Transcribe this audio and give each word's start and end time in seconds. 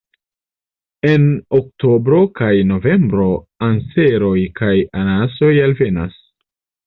En 1.09 1.27
oktobro 1.57 2.21
kaj 2.39 2.49
novembro 2.71 3.27
anseroj 3.67 4.35
kaj 4.61 4.73
anasoj 5.03 5.51
alvenas. 5.67 6.19